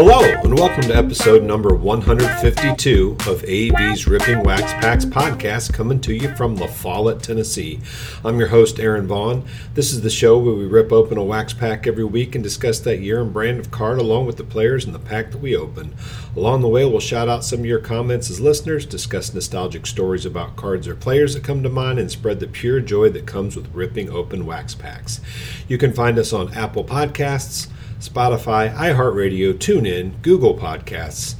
[0.00, 6.14] Hello, and welcome to episode number 152 of AV's Ripping Wax Packs podcast, coming to
[6.14, 7.80] you from La Follette, Tennessee.
[8.24, 9.44] I'm your host, Aaron Vaughn.
[9.74, 12.78] This is the show where we rip open a wax pack every week and discuss
[12.78, 15.56] that year and brand of card along with the players and the pack that we
[15.56, 15.96] open.
[16.36, 20.24] Along the way, we'll shout out some of your comments as listeners, discuss nostalgic stories
[20.24, 23.56] about cards or players that come to mind, and spread the pure joy that comes
[23.56, 25.20] with ripping open wax packs.
[25.66, 27.66] You can find us on Apple Podcasts.
[28.00, 31.34] Spotify, iHeartRadio, TuneIn, Google Podcasts,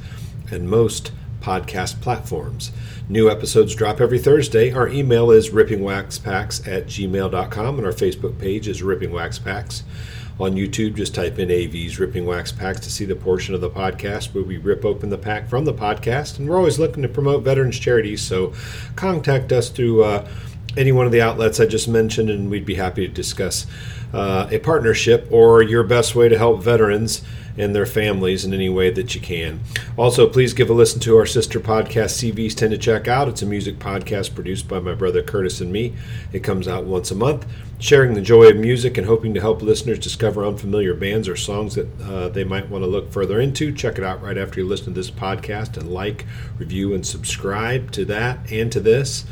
[0.51, 2.71] and most podcast platforms.
[3.07, 4.71] New episodes drop every Thursday.
[4.71, 9.83] Our email is rippingwaxpacks at gmail.com, and our Facebook page is Ripping Wax Packs.
[10.39, 13.69] On YouTube, just type in AV's Ripping Wax Packs to see the portion of the
[13.69, 16.39] podcast where we rip open the pack from the podcast.
[16.39, 18.53] And we're always looking to promote veterans charities, so
[18.95, 20.27] contact us through uh,
[20.79, 23.67] any one of the outlets I just mentioned, and we'd be happy to discuss
[24.13, 27.21] uh, a partnership or your best way to help veterans
[27.57, 29.59] and their families in any way that you can.
[29.97, 33.27] Also, please give a listen to our sister podcast, CVs Tend to Check Out.
[33.27, 35.93] It's a music podcast produced by my brother Curtis and me.
[36.31, 37.45] It comes out once a month,
[37.79, 41.75] sharing the joy of music and hoping to help listeners discover unfamiliar bands or songs
[41.75, 43.73] that uh, they might want to look further into.
[43.73, 46.25] Check it out right after you listen to this podcast and like,
[46.57, 49.25] review, and subscribe to that and to this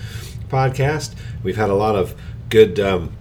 [0.50, 1.16] podcast.
[1.44, 2.16] We've had a lot of
[2.50, 2.80] good.
[2.80, 3.14] Um,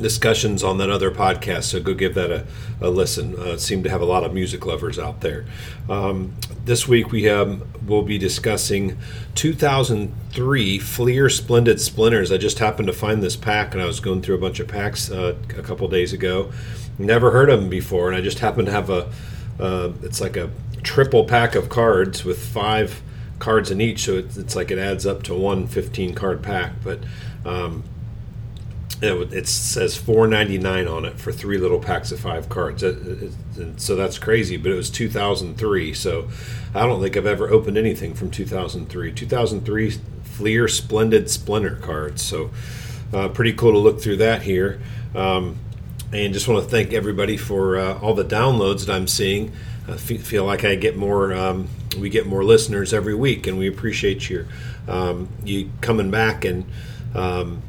[0.00, 2.46] discussions on that other podcast, so go give that a,
[2.80, 3.36] a listen.
[3.36, 5.44] Uh, seem to have a lot of music lovers out there.
[5.88, 8.98] Um, this week we have we'll be discussing
[9.34, 12.30] 2003 Fleer Splendid Splinters.
[12.30, 14.68] I just happened to find this pack, and I was going through a bunch of
[14.68, 16.52] packs uh, a couple days ago.
[16.98, 19.10] Never heard of them before, and I just happened to have a.
[19.58, 20.50] Uh, it's like a
[20.82, 23.02] triple pack of cards with five
[23.38, 26.72] cards in each, so it's, it's like it adds up to one 15 card pack,
[26.82, 27.00] but.
[27.44, 27.84] Um,
[29.00, 32.82] it, it says 4.99 on it for three little packs of five cards.
[32.82, 35.94] It, it, so that's crazy, but it was 2003.
[35.94, 36.28] So
[36.74, 39.12] I don't think I've ever opened anything from 2003.
[39.12, 39.90] 2003
[40.24, 42.22] Fleer Splendid Splinter cards.
[42.22, 42.50] So
[43.12, 44.80] uh, pretty cool to look through that here.
[45.14, 45.58] Um,
[46.12, 49.52] and just want to thank everybody for uh, all the downloads that I'm seeing.
[49.88, 51.68] I feel like I get more, um,
[51.98, 54.46] we get more listeners every week, and we appreciate your
[54.86, 56.66] um, you coming back and
[57.14, 57.62] um,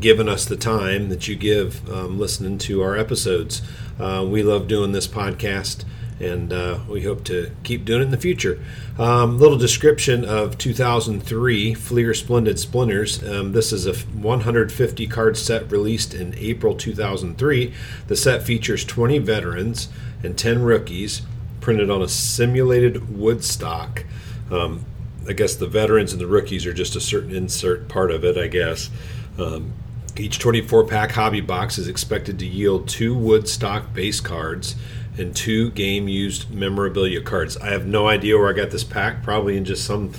[0.00, 3.62] giving us the time that you give um, listening to our episodes.
[3.98, 5.84] Uh, we love doing this podcast
[6.20, 8.62] and uh, we hope to keep doing it in the future.
[8.98, 13.22] Um, little description of 2003 Fleer Splendid Splinters.
[13.24, 17.74] Um, this is a 150 card set released in April 2003.
[18.06, 19.88] The set features 20 veterans
[20.22, 21.22] and 10 rookies
[21.64, 24.04] printed on a simulated wood stock.
[24.50, 24.84] Um,
[25.26, 28.36] I guess the veterans and the rookies are just a certain insert part of it,
[28.36, 28.90] I guess.
[29.38, 29.72] Um,
[30.14, 34.76] each 24 pack hobby box is expected to yield two Woodstock base cards
[35.16, 37.56] and two game used memorabilia cards.
[37.56, 40.12] I have no idea where I got this pack, probably in just some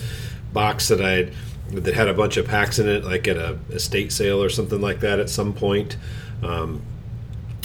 [0.51, 1.31] box that I
[1.75, 4.81] that had a bunch of packs in it, like at a estate sale or something
[4.81, 5.95] like that at some point.
[6.41, 6.81] Um,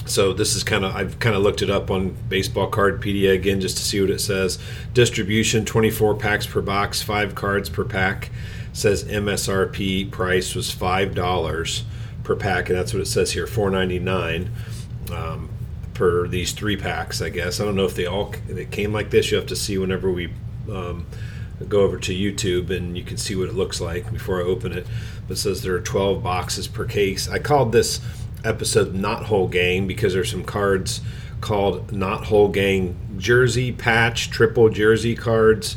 [0.06, 3.34] so this is kind of I've kind of looked it up on Baseball Card Cardpedia
[3.34, 4.58] again just to see what it says.
[4.94, 8.30] Distribution: 24 packs per box, five cards per pack.
[8.72, 11.84] says MSRP price was five dollars
[12.24, 14.50] per pack, and that's what it says here, four ninety nine
[15.12, 15.48] um,
[15.94, 17.20] per these three packs.
[17.20, 19.30] I guess I don't know if they all they came like this.
[19.30, 20.32] You have to see whenever we
[20.70, 21.06] um,
[21.68, 24.72] go over to YouTube, and you can see what it looks like before I open
[24.72, 24.86] it.
[25.28, 27.28] But it says there are twelve boxes per case.
[27.28, 28.00] I called this
[28.44, 31.00] episode "Knothole Gang" because there's some cards
[31.40, 35.76] called "Knothole Gang" jersey patch, triple jersey cards.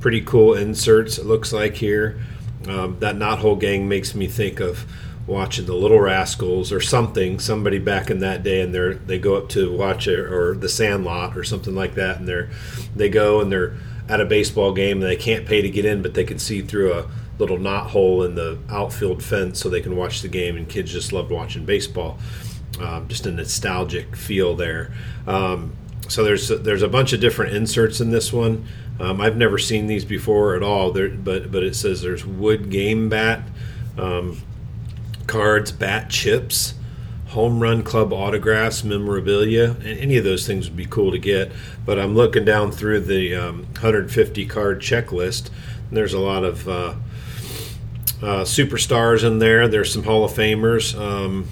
[0.00, 1.18] Pretty cool inserts.
[1.18, 2.20] It looks like here.
[2.66, 4.84] Um, that Knothole Gang makes me think of
[5.26, 9.36] watching the Little Rascals or something, somebody back in that day, and they're they go
[9.36, 12.50] up to watch it or the Sandlot or something like that, and they're
[12.94, 13.74] they go and they're
[14.08, 16.60] at a baseball game and they can't pay to get in, but they can see
[16.60, 17.08] through a
[17.38, 20.92] little knot hole in the outfield fence so they can watch the game, and kids
[20.92, 22.18] just loved watching baseball.
[22.80, 24.92] Um, just a nostalgic feel there.
[25.26, 25.72] Um,
[26.08, 28.66] so there's there's a bunch of different inserts in this one.
[29.00, 30.92] Um, I've never seen these before at all.
[30.92, 33.42] There, but but it says there's wood game bat.
[33.98, 34.40] Um,
[35.26, 36.74] cards, bat chips,
[37.28, 41.52] home run club autographs, memorabilia, and any of those things would be cool to get.
[41.84, 45.50] But I'm looking down through the um, 150 card checklist,
[45.88, 46.94] and there's a lot of uh,
[48.22, 49.66] uh, superstars in there.
[49.68, 50.98] There's some Hall of Famers.
[50.98, 51.48] Um,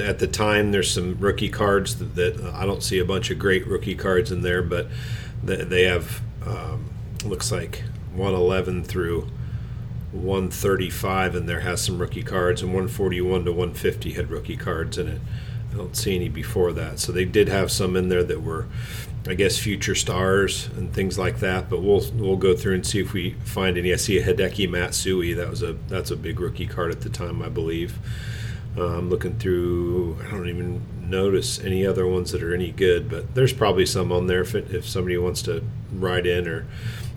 [0.00, 3.38] at the time, there's some rookie cards that, that, I don't see a bunch of
[3.38, 4.88] great rookie cards in there, but
[5.42, 6.90] they have um,
[7.24, 7.82] looks like
[8.14, 9.28] 111 through
[10.12, 15.08] 135 and there has some rookie cards, and 141 to 150 had rookie cards in
[15.08, 15.20] it.
[15.74, 17.00] I don't see any before that.
[17.00, 18.66] So they did have some in there that were,
[19.26, 21.68] I guess, future stars and things like that.
[21.68, 23.92] But we'll we'll go through and see if we find any.
[23.92, 25.32] I see a Hideki Matsui.
[25.34, 27.98] That was a that's a big rookie card at the time, I believe.
[28.76, 30.18] I'm looking through.
[30.26, 34.10] I don't even notice any other ones that are any good, but there's probably some
[34.10, 34.40] on there.
[34.40, 35.62] If, it, if somebody wants to
[35.92, 36.66] write in or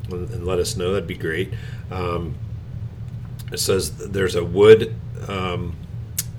[0.10, 1.53] and let us know, that'd be great.
[1.92, 2.36] Um,
[3.51, 4.95] it says there's a wood
[5.27, 5.75] um,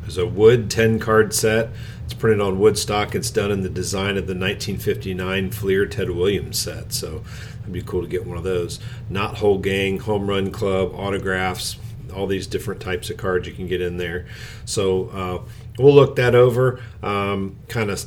[0.09, 1.69] there's a wood 10 card set.
[2.05, 3.15] It's printed on wood stock.
[3.15, 6.95] It's done in the design of the 1959 Fleer Ted Williams set.
[6.95, 7.23] So
[7.61, 8.81] it'd be cool to get one of those.
[9.11, 11.77] Knothole gang, home run club, autographs,
[12.17, 14.25] all these different types of cards you can get in there.
[14.65, 15.43] So uh,
[15.79, 16.81] we'll look that over.
[17.03, 18.07] Um, kind of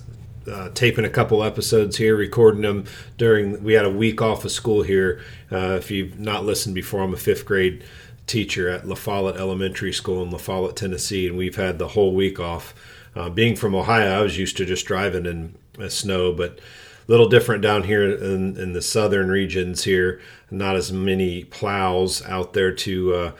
[0.52, 2.86] uh, taping a couple episodes here, recording them
[3.20, 3.64] during.
[3.64, 5.22] We had a week off of school here.
[5.52, 7.84] Uh, if you've not listened before, I'm a fifth grade
[8.28, 12.14] teacher at La Follette Elementary School in La Follette, Tennessee, and we've had the whole
[12.14, 12.74] week off.
[13.16, 17.12] Uh, being from Ohio, I was used to just driving in uh, snow, but a
[17.12, 20.22] little different down here in, in, the southern regions here.
[20.50, 23.32] Not as many plows out there to uh,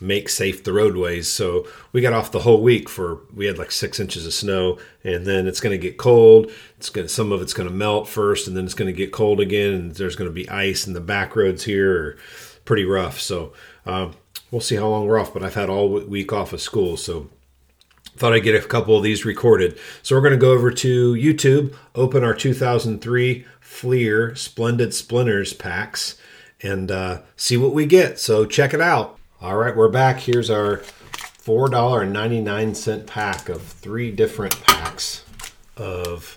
[0.00, 1.28] make safe the roadways.
[1.28, 4.78] So we got off the whole week for we had like six inches of snow,
[5.04, 6.50] and then it's going to get cold.
[6.76, 9.12] It's going some of it's going to melt first, and then it's going to get
[9.12, 12.16] cold again, and there's going to be ice, and the back roads here are
[12.64, 13.20] pretty rough.
[13.20, 13.52] So
[13.86, 14.14] um,
[14.50, 15.32] we'll see how long we're off.
[15.32, 17.30] But I've had all week off of school, so
[18.18, 19.78] thought I'd get a couple of these recorded.
[20.02, 26.18] So we're going to go over to YouTube, open our 2003 Fleer Splendid Splinters packs,
[26.60, 28.18] and uh, see what we get.
[28.18, 29.16] So check it out.
[29.40, 30.18] All right, we're back.
[30.20, 35.24] Here's our $4.99 pack of three different packs
[35.76, 36.36] of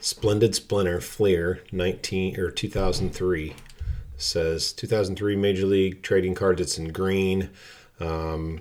[0.00, 3.54] Splendid Splinter Fleer 19 or 2003.
[4.18, 6.60] Says 2003 Major League Trading Cards.
[6.60, 7.50] It's in green.
[8.00, 8.60] Um,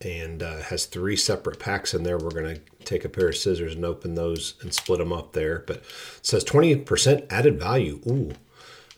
[0.00, 2.18] and uh, has three separate packs in there.
[2.18, 5.32] We're going to take a pair of scissors and open those and split them up
[5.32, 5.64] there.
[5.66, 5.84] But it
[6.22, 8.00] says 20% added value.
[8.06, 8.32] Ooh.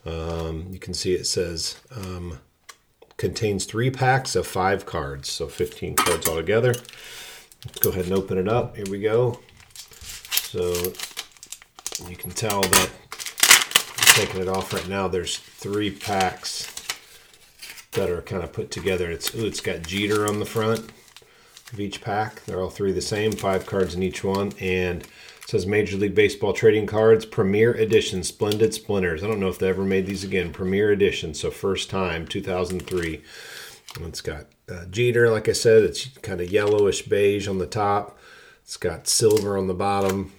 [0.05, 2.39] Um, you can see it says um,
[3.17, 6.73] contains three packs of five cards, so 15 cards altogether.
[7.65, 8.77] Let's go ahead and open it up.
[8.77, 9.39] Here we go.
[9.81, 10.73] So
[12.07, 12.89] you can tell that
[14.19, 15.07] taking it off right now.
[15.07, 16.69] There's three packs
[17.93, 19.09] that are kind of put together.
[19.09, 20.91] It's ooh, it's got Jeter on the front
[21.71, 22.43] of each pack.
[22.43, 25.09] They're all three the same, five cards in each one, and it
[25.47, 29.23] says Major League Baseball trading cards, Premier Edition, Splendid Splinters.
[29.23, 30.51] I don't know if they ever made these again.
[30.51, 33.21] Premier Edition, so first time, 2003.
[33.95, 37.65] And it's got uh, Jeter, like I said, it's kind of yellowish beige on the
[37.65, 38.19] top.
[38.63, 40.33] It's got silver on the bottom.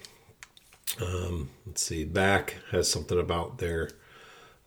[0.99, 3.89] Um, let's see, back has something about their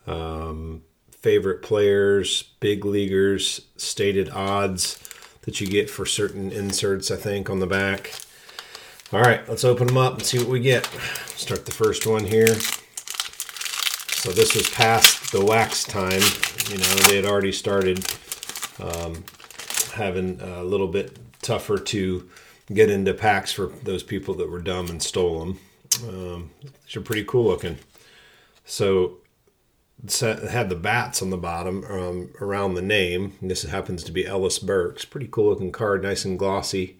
[0.06, 4.98] um, favorite players, big leaguers, stated odds
[5.42, 8.12] that you get for certain inserts, I think, on the back.
[9.12, 10.86] All right, let's open them up and see what we get.
[11.36, 12.54] Start the first one here.
[14.08, 16.22] So this was past the wax time.
[16.70, 18.04] You know, they had already started
[18.80, 19.22] um,
[19.92, 22.28] having a little bit tougher to
[22.72, 25.58] get into packs for those people that were dumb and stole them.
[26.02, 27.78] Um, these are pretty cool looking.
[28.64, 29.18] So
[30.20, 33.34] had the bats on the bottom um, around the name.
[33.40, 35.04] This happens to be Ellis Burks.
[35.04, 36.98] Pretty cool looking card, nice and glossy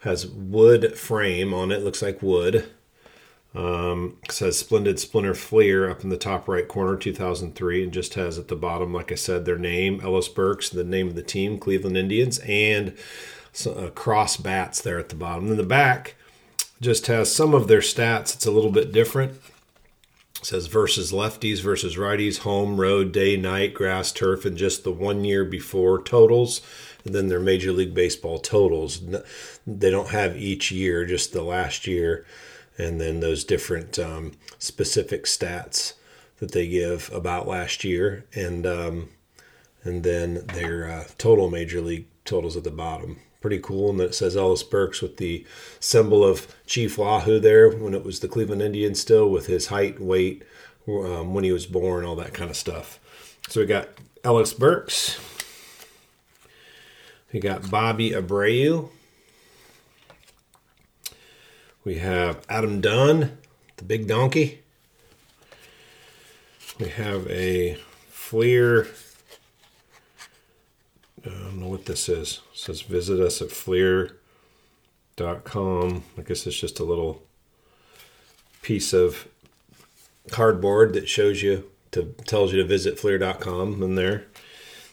[0.00, 1.82] has wood frame on it.
[1.82, 2.68] Looks like wood.
[3.54, 8.38] Um, says Splendid Splinter Fleer up in the top right corner, 2003, and just has
[8.38, 11.58] at the bottom, like I said, their name, Ellis Burks, the name of the team,
[11.58, 12.94] Cleveland Indians, and
[13.66, 15.50] uh, cross bats there at the bottom.
[15.50, 16.16] In the back,
[16.80, 18.34] just has some of their stats.
[18.34, 19.32] It's a little bit different.
[20.40, 24.92] It says versus lefties versus righties, home, road, day, night, grass, turf, and just the
[24.92, 26.60] one year before totals
[27.06, 29.00] and then their Major League Baseball totals.
[29.66, 32.26] They don't have each year, just the last year,
[32.76, 35.94] and then those different um, specific stats
[36.38, 39.08] that they give about last year, and um,
[39.84, 43.20] and then their uh, total Major League totals at the bottom.
[43.46, 45.46] Pretty cool, and it says Ellis Burks with the
[45.78, 50.00] symbol of Chief Wahoo there when it was the Cleveland Indians still, with his height,
[50.00, 50.42] weight,
[50.88, 52.98] um, when he was born, all that kind of stuff.
[53.48, 53.90] So we got
[54.24, 55.20] Ellis Burks,
[57.32, 58.88] we got Bobby Abreu.
[61.84, 63.38] We have Adam Dunn,
[63.76, 64.64] the big donkey.
[66.80, 68.88] We have a Fleer.
[71.26, 72.40] I don't know what this is.
[72.52, 74.12] It says visit us at fleer.com.
[76.16, 77.22] I guess it's just a little
[78.62, 79.26] piece of
[80.30, 84.26] cardboard that shows you to tells you to visit fleer.com in there.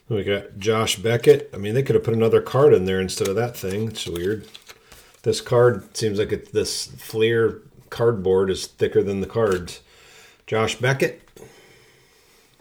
[0.10, 1.50] We got Josh Beckett.
[1.54, 3.90] I mean, they could have put another card in there instead of that thing.
[3.90, 4.48] It's weird.
[5.24, 9.80] This card seems like it, this Fleer cardboard is thicker than the cards.
[10.46, 11.22] Josh Beckett.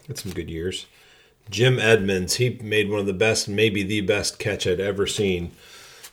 [0.06, 0.86] Had some good years.
[1.50, 2.36] Jim Edmonds.
[2.36, 5.52] He made one of the best, maybe the best catch I'd ever seen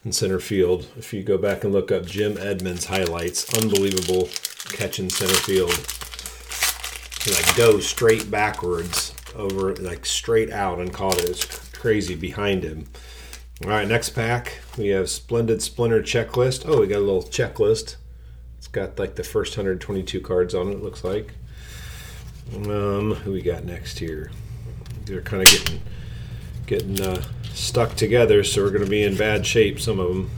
[0.03, 0.87] in center field.
[0.97, 4.29] If you go back and look up Jim Edmonds highlights, unbelievable
[4.69, 5.73] catch in center field.
[7.23, 11.25] He like dove straight backwards over, like straight out and caught it.
[11.25, 12.87] It was crazy behind him.
[13.65, 16.63] All right, next pack we have Splendid Splinter checklist.
[16.65, 17.97] Oh, we got a little checklist.
[18.57, 21.33] It's got like the first 122 cards on it looks like.
[22.55, 24.31] Um, who we got next here?
[25.09, 25.81] They're kind of getting
[26.67, 27.23] getting uh,
[27.53, 29.79] stuck together, so we're going to be in bad shape.
[29.79, 30.29] Some of them.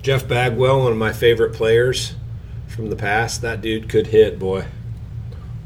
[0.00, 2.14] Jeff Bagwell, one of my favorite players
[2.68, 3.42] from the past.
[3.42, 4.64] That dude could hit, boy.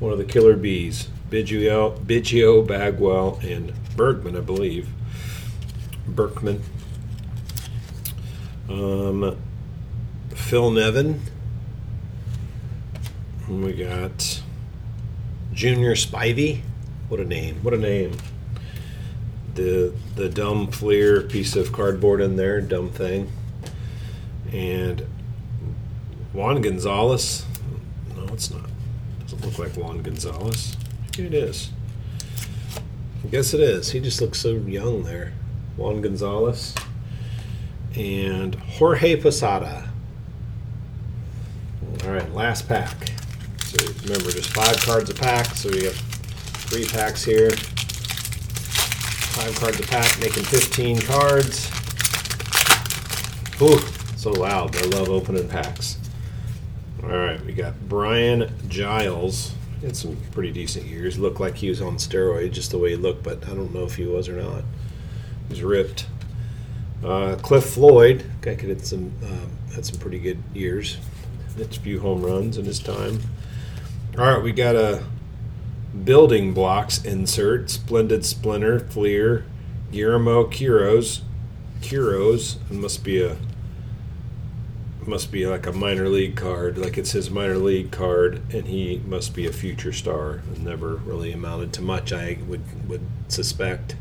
[0.01, 1.09] One of the killer bees.
[1.31, 4.89] Biggio, Biggio Bagwell, and Bergman, I believe.
[6.07, 6.63] Berkman.
[8.69, 9.37] Um,
[10.31, 11.21] Phil Nevin.
[13.47, 14.43] And we got
[15.53, 16.63] Junior Spivey.
[17.09, 17.57] What a name!
[17.63, 18.17] What a name!
[19.55, 23.31] The the dumb Fleer piece of cardboard in there, dumb thing.
[24.53, 25.07] And
[26.33, 27.45] Juan Gonzalez.
[28.17, 28.69] No, it's not.
[29.21, 30.77] Doesn't look like Juan Gonzalez.
[31.19, 31.71] It is.
[33.25, 33.91] I guess it is.
[33.91, 35.33] He just looks so young there.
[35.77, 36.75] Juan Gonzalez
[37.95, 39.89] and Jorge Posada.
[42.05, 43.13] All right, last pack.
[43.61, 45.47] So remember, just five cards a pack.
[45.47, 47.51] So we have three packs here.
[49.33, 51.71] Five cards a pack, making 15 cards.
[53.63, 53.79] Ooh,
[54.17, 54.77] so loud.
[54.77, 55.99] I love opening packs.
[57.03, 59.55] All right, we got Brian Giles.
[59.81, 61.19] He had some pretty decent years.
[61.19, 63.85] Looked like he was on steroids, just the way he looked, but I don't know
[63.85, 64.65] if he was or not.
[65.49, 66.07] He was ripped.
[67.03, 70.99] Uh, Cliff Floyd, guy could had some um, had some pretty good years.
[71.57, 73.21] Hit a few home runs in his time.
[74.19, 75.03] All right, we got a
[76.05, 79.45] building blocks insert, Splendid Splinter, Fleer,
[79.91, 81.23] Guillermo Quiroz.
[81.81, 83.37] Quiroz must be a
[85.05, 89.03] must be like a minor league card, like it's his minor league card, and he
[89.05, 90.43] must be a future star.
[90.61, 93.97] Never really amounted to much, I would would suspect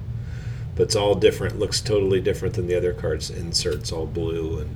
[0.76, 1.60] but it's all different.
[1.60, 3.30] Looks totally different than the other cards.
[3.30, 4.76] Inserts all blue and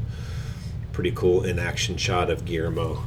[0.91, 3.03] pretty cool in action shot of Guillermo.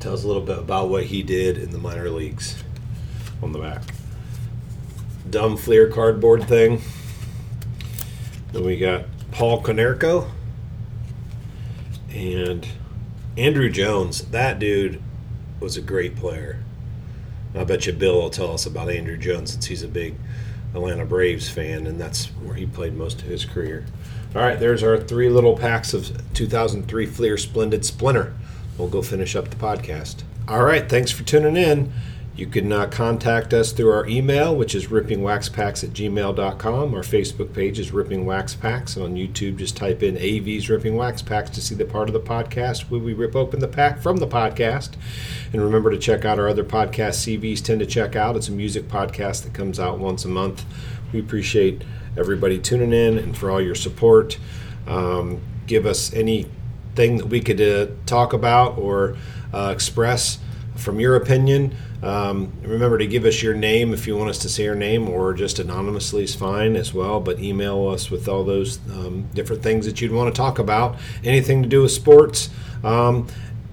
[0.00, 2.62] Tells a little bit about what he did in the minor leagues
[3.42, 3.82] on the back.
[5.28, 6.80] Dumb Fleer cardboard thing.
[8.52, 10.30] Then we got Paul Konerko
[12.12, 12.66] and
[13.36, 14.22] Andruw Jones.
[14.26, 15.02] That dude
[15.60, 16.62] was a great player.
[17.54, 20.14] I bet you Bill will tell us about Andruw Jones since he's a big
[20.74, 23.84] Atlanta Braves fan, and that's where he played most of his career.
[24.34, 28.34] All right, there's our three little packs of 2003 Fleer Splendid Splinter.
[28.78, 30.22] We'll go finish up the podcast.
[30.46, 31.92] All right, thanks for tuning in.
[32.38, 36.94] You can uh, contact us through our email, which is rippingwaxpacks at gmail.com.
[36.94, 38.96] Our Facebook page is Ripping Wax Packs.
[38.96, 42.20] On YouTube, just type in AV's Ripping Wax Packs to see the part of the
[42.20, 44.90] podcast where we rip open the pack from the podcast.
[45.52, 48.36] And remember to check out our other podcast, CVs Tend to Check Out.
[48.36, 50.64] It's a music podcast that comes out once a month.
[51.12, 51.82] We appreciate
[52.16, 54.38] everybody tuning in and for all your support.
[54.86, 56.12] Um, give us
[56.98, 59.16] anything that we could uh, talk about or
[59.52, 60.38] uh, express
[60.76, 61.74] from your opinion.
[62.02, 65.08] Um, remember to give us your name if you want us to say your name,
[65.08, 67.20] or just anonymously is fine as well.
[67.20, 70.96] But email us with all those um, different things that you'd want to talk about.
[71.24, 72.50] Anything to do with sports.
[72.84, 73.26] Um,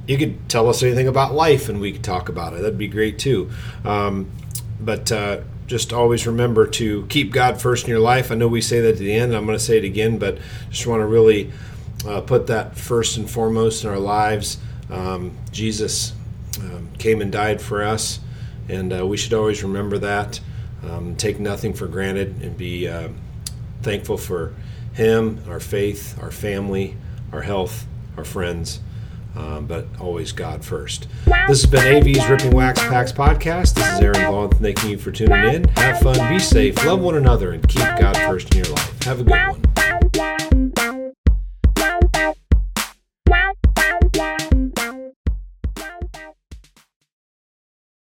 [0.08, 2.62] you could tell us anything about life and we could talk about it.
[2.62, 3.50] That'd be great too.
[3.84, 4.29] Um,
[4.79, 8.32] but uh, just always remember to keep God first in your life.
[8.32, 9.36] I know we say that at the end.
[9.36, 10.38] I'm going to say it again, but
[10.70, 11.51] just want to really
[12.07, 14.57] uh, put that first and foremost in our lives.
[14.89, 16.13] Um, Jesus
[16.59, 18.19] um, came and died for us,
[18.69, 20.39] and uh, we should always remember that.
[20.83, 23.09] Um, take nothing for granted and be uh,
[23.81, 24.53] thankful for
[24.93, 26.95] Him, our faith, our family,
[27.31, 27.85] our health,
[28.17, 28.79] our friends.
[29.35, 31.07] Um, but always God first.
[31.25, 33.74] This has been AV's Ripping Wax Packs podcast.
[33.74, 34.50] This is Aaron Vaughn.
[34.51, 35.63] Thanking you for tuning in.
[35.69, 39.03] Have fun, be safe, love one another, and keep God first in your life.
[39.03, 39.64] Have a good one.